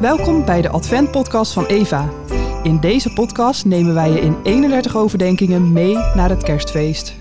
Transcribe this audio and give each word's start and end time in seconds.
Welkom 0.00 0.44
bij 0.44 0.62
de 0.62 0.68
Advent-podcast 0.68 1.52
van 1.52 1.66
Eva. 1.66 2.10
In 2.62 2.80
deze 2.80 3.12
podcast 3.12 3.64
nemen 3.64 3.94
wij 3.94 4.10
je 4.10 4.20
in 4.20 4.42
31 4.42 4.96
overdenkingen 4.96 5.72
mee 5.72 5.94
naar 5.94 6.28
het 6.28 6.42
kerstfeest. 6.42 7.14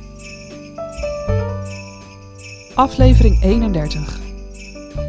Aflevering 2.76 3.44
31. 3.44 4.20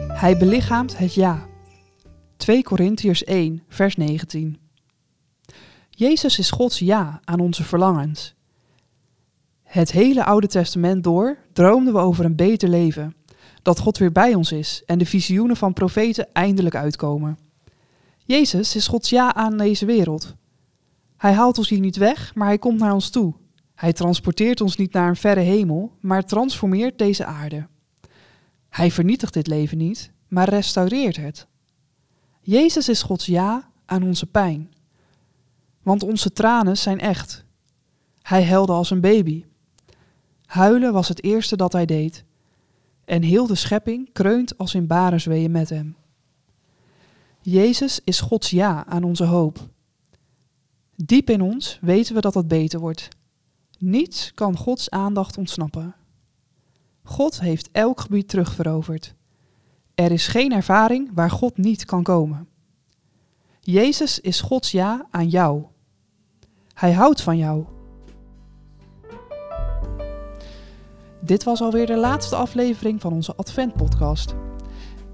Hij 0.09 0.37
belichaamt 0.39 0.99
het 0.99 1.15
ja. 1.15 1.49
2 2.37 2.63
Korintiërs 2.63 3.25
1, 3.25 3.63
vers 3.69 3.97
19. 3.97 4.59
Jezus 5.91 6.39
is 6.39 6.51
Gods 6.51 6.79
ja 6.79 7.21
aan 7.25 7.41
onze 7.41 7.65
verlangens. 7.65 8.35
Het 9.63 9.93
hele 9.93 10.25
Oude 10.25 10.47
Testament 10.47 11.05
door 11.05 11.39
droomden 11.53 11.93
we 11.93 11.99
over 11.99 12.25
een 12.25 12.37
beter 12.37 12.69
leven, 12.69 13.17
dat 13.63 13.79
God 13.79 13.99
weer 13.99 14.13
bij 14.13 14.35
ons 14.35 14.53
is 14.53 14.83
en 14.87 14.99
de 14.99 15.07
visioenen 15.07 15.57
van 15.57 15.73
profeten 15.73 16.29
eindelijk 16.33 16.75
uitkomen. 16.75 17.49
Jezus 18.31 18.75
is 18.75 18.87
Gods 18.87 19.11
ja 19.11 19.35
aan 19.35 19.57
deze 19.57 19.87
wereld. 19.87 20.35
Hij 21.17 21.33
haalt 21.33 21.59
ons 21.59 21.69
hier 21.69 21.81
niet 21.81 21.97
weg, 21.97 22.35
maar 22.35 22.47
hij 22.47 22.59
komt 22.59 22.79
naar 22.79 22.93
ons 22.93 23.11
toe. 23.11 23.35
Hij 23.75 23.93
transporteert 23.93 24.61
ons 24.61 24.77
niet 24.77 24.93
naar 24.93 25.09
een 25.09 25.17
verre 25.17 25.41
hemel, 25.41 25.97
maar 26.01 26.25
transformeert 26.25 26.99
deze 26.99 27.25
aarde. 27.25 27.67
Hij 28.69 28.91
vernietigt 28.91 29.33
dit 29.33 29.47
leven 29.47 29.79
niet, 29.79 30.13
maar 30.29 30.49
restaureert 30.49 31.17
het. 31.17 31.47
Jezus 32.41 32.89
is 32.89 33.03
Gods 33.03 33.27
ja 33.27 33.71
aan 33.87 34.03
onze 34.03 34.27
pijn. 34.27 34.73
Want 35.83 36.03
onze 36.03 36.33
tranen 36.33 36.77
zijn 36.77 37.01
echt. 37.01 37.45
Hij 38.23 38.43
helde 38.43 38.73
als 38.73 38.91
een 38.91 39.01
baby. 39.01 39.45
Huilen 40.45 40.93
was 40.93 41.09
het 41.09 41.23
eerste 41.23 41.57
dat 41.57 41.73
hij 41.73 41.87
deed. 41.87 42.25
En 43.05 43.23
heel 43.23 43.47
de 43.47 43.55
schepping 43.55 44.13
kreunt 44.13 44.59
als 44.59 44.75
in 44.75 44.87
barenzweeën 44.87 45.51
met 45.51 45.69
hem. 45.69 45.97
Jezus 47.51 48.01
is 48.05 48.21
Gods 48.21 48.51
ja 48.51 48.87
aan 48.87 49.03
onze 49.03 49.25
hoop. 49.25 49.59
Diep 50.97 51.31
in 51.31 51.41
ons 51.41 51.79
weten 51.81 52.15
we 52.15 52.21
dat 52.21 52.35
het 52.35 52.49
beter 52.49 52.81
wordt. 52.81 53.09
Niets 53.79 54.35
kan 54.35 54.57
Gods 54.57 54.91
aandacht 54.91 55.39
ontsnappen. 55.39 55.95
God 57.03 57.41
heeft 57.41 57.69
elk 57.73 58.01
gebied 58.01 58.29
terugveroverd. 58.29 59.15
Er 59.95 60.13
is 60.13 60.27
geen 60.27 60.53
ervaring 60.53 61.11
waar 61.15 61.31
God 61.31 61.57
niet 61.57 61.85
kan 61.85 62.03
komen. 62.03 62.49
Jezus 63.61 64.21
is 64.21 64.41
Gods 64.41 64.71
ja 64.71 65.07
aan 65.11 65.29
jou. 65.29 65.65
Hij 66.75 66.93
houdt 66.93 67.23
van 67.23 67.37
jou. 67.37 67.65
Dit 71.21 71.45
was 71.45 71.61
alweer 71.61 71.87
de 71.87 71.97
laatste 71.97 72.37
aflevering 72.37 73.01
van 73.01 73.13
onze 73.13 73.35
Advent-podcast. 73.37 74.35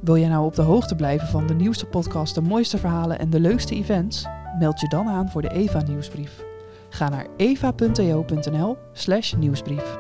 Wil 0.07 0.19
jij 0.19 0.29
nou 0.29 0.45
op 0.45 0.55
de 0.55 0.63
hoogte 0.63 0.95
blijven 0.95 1.29
van 1.29 1.47
de 1.47 1.55
nieuwste 1.55 1.87
podcast, 1.87 2.35
de 2.35 2.41
mooiste 2.41 2.79
verhalen 2.79 3.19
en 3.19 3.31
de 3.31 3.41
leukste 3.41 3.75
events? 3.75 4.27
Meld 4.59 4.81
je 4.81 4.89
dan 4.89 5.09
aan 5.09 5.31
voor 5.31 5.43
de 5.43 5.51
Eva 5.51 5.83
nieuwsbrief. 5.83 6.45
Ga 6.89 7.09
naar 7.09 7.27
eva.to.nl/nieuwsbrief. 7.37 9.99